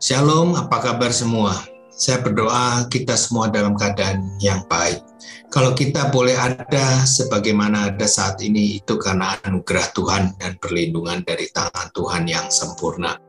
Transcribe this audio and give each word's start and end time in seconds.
Shalom, 0.00 0.56
apa 0.56 0.80
kabar 0.80 1.12
semua? 1.12 1.52
Saya 1.92 2.24
berdoa 2.24 2.88
kita 2.88 3.12
semua 3.20 3.52
dalam 3.52 3.76
keadaan 3.76 4.32
yang 4.40 4.64
baik. 4.64 5.04
Kalau 5.52 5.76
kita 5.76 6.08
boleh 6.08 6.32
ada 6.40 7.04
sebagaimana 7.04 7.92
ada 7.92 8.08
saat 8.08 8.40
ini, 8.40 8.80
itu 8.80 8.96
karena 8.96 9.36
anugerah 9.44 9.92
Tuhan 9.92 10.40
dan 10.40 10.56
perlindungan 10.56 11.20
dari 11.20 11.52
tangan 11.52 11.92
Tuhan 11.92 12.24
yang 12.24 12.48
sempurna. 12.48 13.20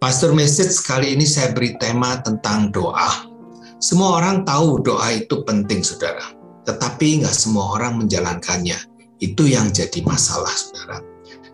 Pastor 0.00 0.32
Message 0.32 0.72
kali 0.88 1.12
ini 1.12 1.28
saya 1.28 1.52
beri 1.52 1.76
tema 1.76 2.16
tentang 2.24 2.72
doa. 2.72 3.28
Semua 3.76 4.24
orang 4.24 4.48
tahu 4.48 4.80
doa 4.80 5.12
itu 5.12 5.44
penting, 5.44 5.84
saudara. 5.84 6.32
Tetapi 6.64 7.20
nggak 7.20 7.36
semua 7.36 7.76
orang 7.76 8.00
menjalankannya. 8.00 8.93
Itu 9.18 9.46
yang 9.46 9.70
jadi 9.70 10.02
masalah, 10.02 10.52
saudara. 10.52 10.98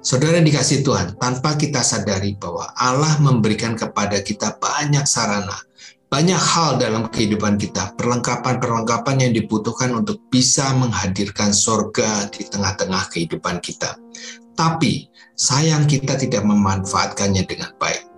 Saudara 0.00 0.40
dikasih 0.40 0.80
Tuhan, 0.80 1.20
tanpa 1.20 1.60
kita 1.60 1.84
sadari 1.84 2.32
bahwa 2.40 2.72
Allah 2.72 3.20
memberikan 3.20 3.76
kepada 3.76 4.24
kita 4.24 4.56
banyak 4.56 5.04
sarana, 5.04 5.60
banyak 6.08 6.40
hal 6.40 6.80
dalam 6.80 7.06
kehidupan 7.12 7.60
kita, 7.60 7.92
perlengkapan-perlengkapan 8.00 9.28
yang 9.28 9.32
dibutuhkan 9.36 9.92
untuk 9.92 10.24
bisa 10.32 10.72
menghadirkan 10.72 11.52
sorga 11.52 12.26
di 12.32 12.48
tengah-tengah 12.48 13.12
kehidupan 13.12 13.60
kita. 13.60 14.00
Tapi 14.56 15.12
sayang 15.36 15.84
kita 15.84 16.16
tidak 16.16 16.48
memanfaatkannya 16.48 17.44
dengan 17.44 17.70
baik. 17.76 18.10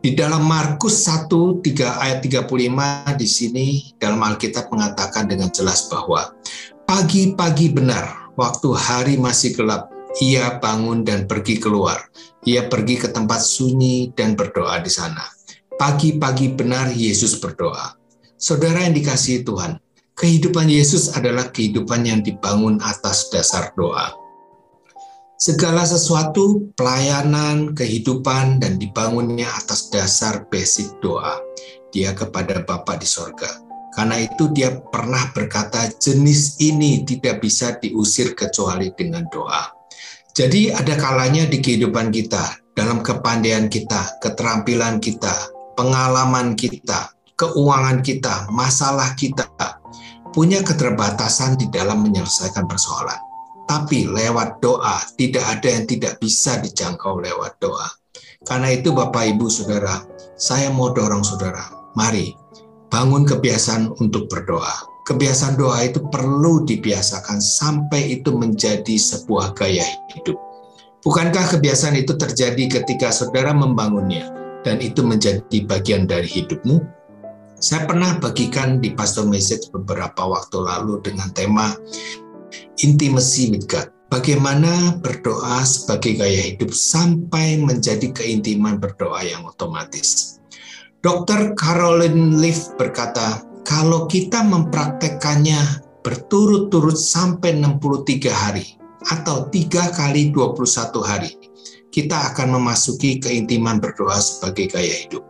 Di 0.00 0.16
dalam 0.16 0.48
Markus 0.48 1.04
1 1.04 1.28
3 1.28 2.04
ayat 2.04 2.24
35 2.24 3.20
di 3.20 3.28
sini 3.28 3.66
dalam 4.00 4.20
Alkitab 4.24 4.72
mengatakan 4.72 5.28
dengan 5.28 5.52
jelas 5.52 5.92
bahwa 5.92 6.32
pagi-pagi 6.88 7.68
benar 7.68 8.29
waktu 8.40 8.68
hari 8.72 9.14
masih 9.20 9.52
gelap 9.52 9.92
ia 10.18 10.56
bangun 10.58 11.04
dan 11.04 11.28
pergi 11.28 11.60
keluar. 11.60 12.08
Ia 12.48 12.66
pergi 12.72 12.96
ke 12.96 13.12
tempat 13.12 13.44
sunyi 13.44 14.16
dan 14.16 14.32
berdoa 14.32 14.80
di 14.80 14.88
sana. 14.88 15.28
Pagi-pagi 15.76 16.56
benar 16.56 16.88
Yesus 16.90 17.36
berdoa. 17.36 17.94
Saudara 18.40 18.80
yang 18.88 18.96
dikasihi 18.96 19.44
Tuhan, 19.44 19.76
kehidupan 20.16 20.66
Yesus 20.72 21.12
adalah 21.12 21.52
kehidupan 21.52 22.08
yang 22.08 22.24
dibangun 22.24 22.80
atas 22.80 23.28
dasar 23.28 23.76
doa. 23.76 24.16
Segala 25.40 25.84
sesuatu, 25.88 26.68
pelayanan, 26.76 27.72
kehidupan, 27.72 28.60
dan 28.60 28.76
dibangunnya 28.76 29.48
atas 29.56 29.88
dasar 29.88 30.44
basic 30.52 30.88
doa. 31.00 31.40
Dia 31.92 32.12
kepada 32.12 32.60
Bapa 32.64 32.96
di 33.00 33.08
sorga. 33.08 33.69
Karena 34.00 34.16
itu 34.16 34.48
dia 34.56 34.80
pernah 34.80 35.28
berkata 35.36 35.92
jenis 36.00 36.56
ini 36.64 37.04
tidak 37.04 37.44
bisa 37.44 37.76
diusir 37.84 38.32
kecuali 38.32 38.88
dengan 38.96 39.28
doa. 39.28 39.76
Jadi 40.32 40.72
ada 40.72 40.96
kalanya 40.96 41.44
di 41.44 41.60
kehidupan 41.60 42.08
kita, 42.08 42.64
dalam 42.72 43.04
kepandaian 43.04 43.68
kita, 43.68 44.16
keterampilan 44.24 45.04
kita, 45.04 45.52
pengalaman 45.76 46.56
kita, 46.56 47.12
keuangan 47.36 48.00
kita, 48.00 48.48
masalah 48.48 49.12
kita, 49.20 49.44
punya 50.32 50.64
keterbatasan 50.64 51.60
di 51.60 51.68
dalam 51.68 52.00
menyelesaikan 52.00 52.64
persoalan. 52.64 53.20
Tapi 53.68 54.08
lewat 54.08 54.64
doa, 54.64 54.96
tidak 55.20 55.44
ada 55.44 55.76
yang 55.76 55.84
tidak 55.84 56.16
bisa 56.16 56.56
dijangkau 56.56 57.20
lewat 57.20 57.60
doa. 57.60 57.92
Karena 58.48 58.72
itu 58.72 58.96
Bapak 58.96 59.28
Ibu 59.36 59.52
Saudara, 59.52 60.00
saya 60.40 60.72
mau 60.72 60.88
dorong 60.88 61.20
Saudara, 61.20 61.68
mari 61.92 62.32
bangun 62.90 63.24
kebiasaan 63.24 63.94
untuk 64.02 64.26
berdoa 64.26 64.90
kebiasaan 65.10 65.58
doa 65.58 65.82
itu 65.82 66.06
perlu 66.06 66.62
dibiasakan 66.62 67.42
sampai 67.42 68.20
itu 68.20 68.30
menjadi 68.30 68.94
sebuah 68.94 69.58
gaya 69.58 69.82
hidup. 70.14 70.38
Bukankah 71.02 71.58
kebiasaan 71.58 71.98
itu 71.98 72.14
terjadi 72.14 72.78
ketika 72.80 73.10
saudara 73.10 73.50
membangunnya 73.50 74.30
dan 74.62 74.78
itu 74.78 75.02
menjadi 75.02 75.66
bagian 75.66 76.06
dari 76.06 76.30
hidupmu? 76.30 76.78
Saya 77.60 77.90
pernah 77.90 78.16
bagikan 78.22 78.78
di 78.78 78.94
Pastor 78.94 79.26
Message 79.26 79.68
beberapa 79.74 80.30
waktu 80.30 80.62
lalu 80.62 81.02
dengan 81.02 81.28
tema 81.34 81.74
Intimacy 82.80 83.52
with 83.52 83.66
God. 83.66 83.90
Bagaimana 84.10 84.98
berdoa 84.98 85.62
sebagai 85.62 86.18
gaya 86.18 86.54
hidup 86.54 86.74
sampai 86.74 87.62
menjadi 87.62 88.10
keintiman 88.10 88.82
berdoa 88.82 89.22
yang 89.22 89.46
otomatis. 89.46 90.39
Dr. 91.00 91.56
Caroline 91.56 92.36
Leaf 92.44 92.76
berkata, 92.76 93.40
kalau 93.64 94.04
kita 94.04 94.44
mempraktekkannya 94.44 95.80
berturut-turut 96.04 96.92
sampai 96.92 97.56
63 97.56 98.28
hari 98.28 98.76
atau 99.08 99.48
3 99.48 99.96
kali 99.96 100.28
21 100.28 101.00
hari, 101.00 101.40
kita 101.88 102.32
akan 102.32 102.60
memasuki 102.60 103.16
keintiman 103.16 103.80
berdoa 103.80 104.20
sebagai 104.20 104.76
gaya 104.76 104.92
hidup. 105.08 105.24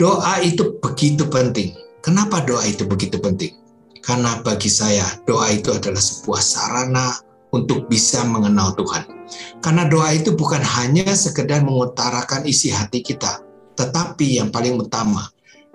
Doa 0.00 0.40
itu 0.40 0.80
begitu 0.80 1.28
penting. 1.28 1.76
Kenapa 2.00 2.40
doa 2.48 2.64
itu 2.64 2.88
begitu 2.88 3.20
penting? 3.20 3.52
Karena 4.00 4.40
bagi 4.40 4.72
saya, 4.72 5.04
doa 5.28 5.52
itu 5.52 5.76
adalah 5.76 6.00
sebuah 6.00 6.40
sarana 6.40 7.12
untuk 7.52 7.84
bisa 7.92 8.24
mengenal 8.24 8.72
Tuhan. 8.72 9.04
Karena 9.60 9.84
doa 9.92 10.08
itu 10.16 10.32
bukan 10.32 10.64
hanya 10.64 11.12
sekedar 11.12 11.60
mengutarakan 11.60 12.48
isi 12.48 12.72
hati 12.72 13.04
kita, 13.04 13.44
tetapi 13.76 14.40
yang 14.40 14.48
paling 14.48 14.80
utama, 14.80 15.28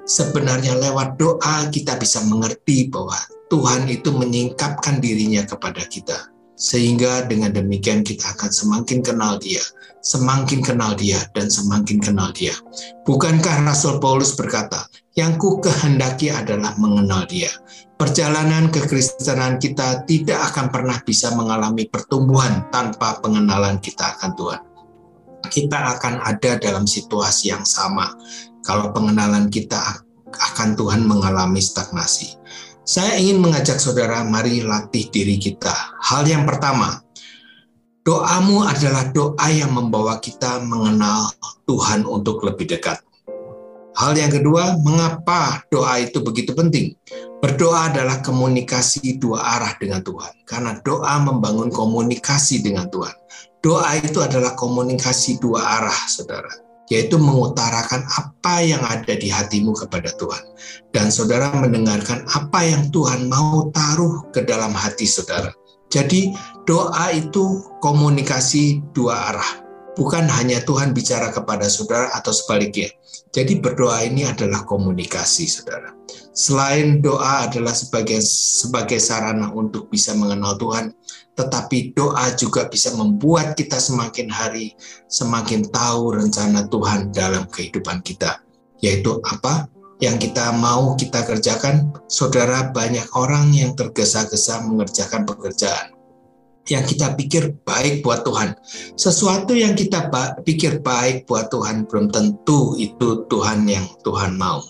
sebenarnya 0.03 0.75
lewat 0.75 1.15
doa 1.21 1.69
kita 1.69 1.95
bisa 2.01 2.25
mengerti 2.25 2.89
bahwa 2.89 3.17
Tuhan 3.47 3.85
itu 3.87 4.09
menyingkapkan 4.09 4.99
dirinya 4.99 5.45
kepada 5.45 5.85
kita. 5.85 6.33
Sehingga 6.61 7.25
dengan 7.25 7.49
demikian 7.49 8.05
kita 8.05 8.37
akan 8.37 8.53
semakin 8.53 9.01
kenal 9.01 9.41
dia, 9.41 9.61
semakin 10.05 10.61
kenal 10.61 10.93
dia, 10.93 11.17
dan 11.33 11.49
semakin 11.49 11.97
kenal 11.97 12.29
dia. 12.37 12.53
Bukankah 13.01 13.65
Rasul 13.65 13.97
Paulus 13.97 14.37
berkata, 14.37 14.85
yang 15.17 15.41
ku 15.41 15.57
kehendaki 15.57 16.29
adalah 16.29 16.77
mengenal 16.77 17.25
dia. 17.25 17.49
Perjalanan 17.97 18.69
kekristenan 18.69 19.57
kita 19.57 20.05
tidak 20.05 20.53
akan 20.53 20.69
pernah 20.69 20.97
bisa 21.01 21.33
mengalami 21.33 21.89
pertumbuhan 21.89 22.65
tanpa 22.69 23.17
pengenalan 23.21 23.77
kita 23.81 24.17
akan 24.17 24.31
Tuhan. 24.37 24.61
Kita 25.51 25.99
akan 25.99 26.23
ada 26.23 26.55
dalam 26.55 26.87
situasi 26.87 27.51
yang 27.51 27.67
sama, 27.67 28.15
kalau 28.63 28.95
pengenalan 28.95 29.51
kita 29.51 29.99
akan 30.31 30.79
Tuhan 30.79 31.03
mengalami 31.03 31.59
stagnasi. 31.59 32.39
Saya 32.87 33.19
ingin 33.19 33.43
mengajak 33.43 33.77
saudara, 33.83 34.23
mari 34.23 34.63
latih 34.63 35.11
diri 35.11 35.35
kita. 35.35 35.75
Hal 35.99 36.23
yang 36.23 36.47
pertama, 36.47 37.03
doamu 38.07 38.63
adalah 38.63 39.11
doa 39.11 39.47
yang 39.51 39.75
membawa 39.75 40.23
kita 40.23 40.63
mengenal 40.63 41.35
Tuhan 41.67 42.07
untuk 42.07 42.47
lebih 42.47 42.71
dekat. 42.71 43.03
Hal 43.91 44.15
yang 44.15 44.31
kedua, 44.31 44.79
mengapa 44.79 45.67
doa 45.67 45.99
itu 45.99 46.23
begitu 46.23 46.55
penting? 46.55 46.95
Berdoa 47.43 47.91
adalah 47.91 48.23
komunikasi 48.23 49.19
dua 49.19 49.59
arah 49.59 49.75
dengan 49.75 49.99
Tuhan, 49.99 50.47
karena 50.47 50.79
doa 50.79 51.19
membangun 51.19 51.67
komunikasi 51.67 52.63
dengan 52.63 52.87
Tuhan. 52.87 53.13
Doa 53.61 53.97
itu 54.01 54.17
adalah 54.21 54.57
komunikasi 54.57 55.37
dua 55.37 55.61
arah, 55.81 55.99
saudara 56.09 56.49
yaitu 56.91 57.15
mengutarakan 57.15 58.03
apa 58.19 58.59
yang 58.59 58.83
ada 58.83 59.15
di 59.15 59.31
hatimu 59.31 59.71
kepada 59.71 60.11
Tuhan. 60.19 60.43
Dan 60.91 61.07
saudara 61.07 61.47
mendengarkan 61.55 62.27
apa 62.27 62.67
yang 62.67 62.91
Tuhan 62.91 63.31
mau 63.31 63.71
taruh 63.71 64.27
ke 64.35 64.43
dalam 64.43 64.75
hati 64.75 65.07
saudara. 65.07 65.55
Jadi 65.87 66.35
doa 66.67 67.15
itu 67.15 67.63
komunikasi 67.79 68.83
dua 68.91 69.31
arah. 69.31 69.51
Bukan 69.95 70.27
hanya 70.27 70.59
Tuhan 70.67 70.91
bicara 70.91 71.31
kepada 71.31 71.71
saudara 71.71 72.11
atau 72.11 72.35
sebaliknya. 72.35 72.91
Jadi 73.31 73.63
berdoa 73.63 74.03
ini 74.03 74.27
adalah 74.27 74.67
komunikasi 74.67 75.47
saudara. 75.47 75.95
Selain 76.31 77.03
doa 77.03 77.43
adalah 77.47 77.75
sebagai 77.75 78.23
sebagai 78.23 79.03
sarana 79.03 79.51
untuk 79.51 79.91
bisa 79.91 80.15
mengenal 80.15 80.55
Tuhan, 80.55 80.95
tetapi 81.35 81.91
doa 81.91 82.31
juga 82.39 82.71
bisa 82.71 82.95
membuat 82.95 83.59
kita 83.59 83.75
semakin 83.75 84.31
hari 84.31 84.71
semakin 85.11 85.67
tahu 85.67 86.15
rencana 86.15 86.71
Tuhan 86.71 87.11
dalam 87.11 87.47
kehidupan 87.51 87.99
kita. 87.99 88.39
Yaitu 88.79 89.19
apa? 89.27 89.67
Yang 90.01 90.31
kita 90.31 90.55
mau 90.57 90.97
kita 90.97 91.21
kerjakan, 91.21 91.93
saudara 92.09 92.73
banyak 92.73 93.05
orang 93.13 93.53
yang 93.53 93.77
tergesa-gesa 93.77 94.65
mengerjakan 94.65 95.29
pekerjaan 95.29 96.00
yang 96.69 96.85
kita 96.85 97.17
pikir 97.17 97.57
baik 97.65 98.05
buat 98.05 98.21
Tuhan. 98.21 98.53
Sesuatu 98.93 99.57
yang 99.57 99.73
kita 99.73 100.11
pikir 100.45 100.83
baik 100.85 101.25
buat 101.25 101.49
Tuhan 101.49 101.89
belum 101.89 102.13
tentu 102.13 102.77
itu 102.77 103.25
Tuhan 103.25 103.65
yang 103.65 103.85
Tuhan 104.05 104.37
mau 104.37 104.61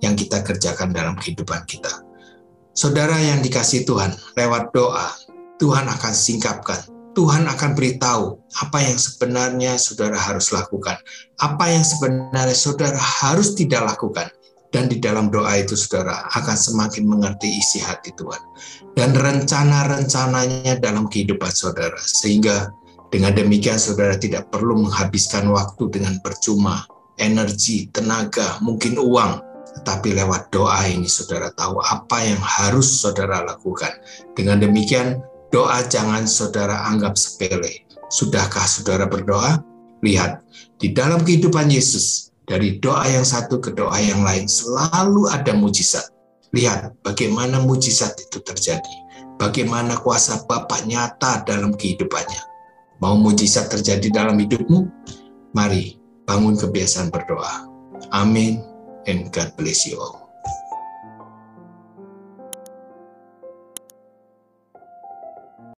yang 0.00 0.16
kita 0.16 0.40
kerjakan 0.40 0.96
dalam 0.96 1.16
kehidupan 1.20 1.64
kita. 1.68 2.04
Saudara 2.74 3.14
yang 3.22 3.38
dikasih 3.38 3.86
Tuhan, 3.86 4.10
lewat 4.34 4.74
doa, 4.74 5.14
Tuhan 5.62 5.86
akan 5.86 6.12
singkapkan. 6.12 6.80
Tuhan 7.14 7.46
akan 7.46 7.78
beritahu 7.78 8.42
apa 8.58 8.82
yang 8.82 8.98
sebenarnya 8.98 9.78
saudara 9.78 10.18
harus 10.18 10.50
lakukan, 10.50 10.98
apa 11.38 11.70
yang 11.70 11.86
sebenarnya 11.86 12.58
saudara 12.58 12.98
harus 12.98 13.54
tidak 13.54 13.86
lakukan. 13.86 14.26
Dan 14.74 14.90
di 14.90 14.98
dalam 14.98 15.30
doa 15.30 15.54
itu 15.54 15.78
saudara 15.78 16.26
akan 16.34 16.56
semakin 16.58 17.06
mengerti 17.06 17.46
isi 17.46 17.78
hati 17.78 18.10
Tuhan. 18.18 18.42
Dan 18.98 19.14
rencana-rencananya 19.14 20.82
dalam 20.82 21.06
kehidupan 21.06 21.54
saudara. 21.54 21.94
Sehingga 22.02 22.74
Dengan 23.14 23.30
demikian 23.30 23.78
saudara 23.78 24.18
tidak 24.18 24.50
perlu 24.50 24.74
menghabiskan 24.74 25.46
waktu 25.46 25.86
dengan 25.86 26.18
percuma, 26.18 26.82
energi, 27.14 27.86
tenaga, 27.94 28.58
mungkin 28.58 28.98
uang, 28.98 29.38
tetapi 29.78 30.18
lewat 30.18 30.50
doa 30.50 30.82
ini 30.90 31.06
saudara 31.06 31.54
tahu 31.54 31.78
apa 31.78 32.26
yang 32.26 32.42
harus 32.42 32.90
saudara 32.98 33.46
lakukan. 33.46 33.94
Dengan 34.34 34.58
demikian 34.58 35.22
doa 35.54 35.86
jangan 35.86 36.26
saudara 36.26 36.90
anggap 36.90 37.14
sepele. 37.14 37.86
Sudahkah 38.10 38.66
saudara 38.66 39.06
berdoa? 39.06 39.62
Lihat, 40.02 40.42
di 40.82 40.90
dalam 40.90 41.22
kehidupan 41.22 41.70
Yesus, 41.70 42.33
dari 42.44 42.80
doa 42.80 43.04
yang 43.08 43.24
satu 43.24 43.60
ke 43.60 43.72
doa 43.72 43.96
yang 44.00 44.24
lain 44.24 44.48
selalu 44.48 45.28
ada 45.32 45.52
mujizat. 45.56 46.04
Lihat 46.54 47.02
bagaimana 47.02 47.60
mujizat 47.64 48.14
itu 48.20 48.38
terjadi. 48.44 48.94
Bagaimana 49.34 49.98
kuasa 49.98 50.46
Bapa 50.46 50.78
nyata 50.86 51.42
dalam 51.42 51.74
kehidupannya 51.74 52.54
Mau 53.02 53.20
mujizat 53.20 53.68
terjadi 53.68 54.08
dalam 54.08 54.40
hidupmu? 54.40 54.88
Mari 55.52 56.00
bangun 56.24 56.56
kebiasaan 56.56 57.12
berdoa. 57.12 57.68
Amin 58.16 58.64
and 59.04 59.28
God 59.28 59.52
bless 59.60 59.84
you 59.84 60.00
all. 60.00 60.23